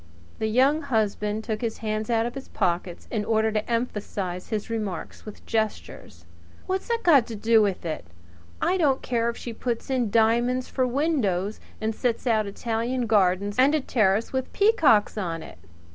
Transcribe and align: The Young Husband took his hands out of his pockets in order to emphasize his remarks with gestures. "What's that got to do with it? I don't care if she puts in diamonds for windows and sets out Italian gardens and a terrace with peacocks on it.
The 0.39 0.47
Young 0.47 0.81
Husband 0.81 1.43
took 1.43 1.61
his 1.61 1.77
hands 1.77 2.09
out 2.09 2.25
of 2.25 2.33
his 2.33 2.47
pockets 2.47 3.07
in 3.11 3.23
order 3.23 3.51
to 3.51 3.69
emphasize 3.69 4.49
his 4.49 4.67
remarks 4.67 5.27
with 5.27 5.45
gestures. 5.45 6.25
"What's 6.65 6.87
that 6.87 7.01
got 7.03 7.27
to 7.27 7.35
do 7.35 7.61
with 7.61 7.85
it? 7.85 8.07
I 8.63 8.77
don't 8.77 9.03
care 9.03 9.29
if 9.29 9.37
she 9.37 9.53
puts 9.53 9.91
in 9.91 10.09
diamonds 10.09 10.67
for 10.67 10.87
windows 10.87 11.59
and 11.79 11.93
sets 11.93 12.25
out 12.25 12.47
Italian 12.47 13.05
gardens 13.05 13.57
and 13.59 13.75
a 13.75 13.79
terrace 13.81 14.33
with 14.33 14.51
peacocks 14.53 15.19
on 15.19 15.43
it. 15.43 15.59